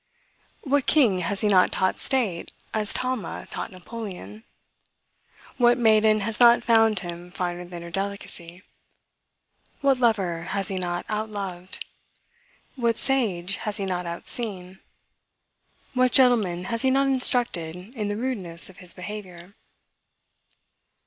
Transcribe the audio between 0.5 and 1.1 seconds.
What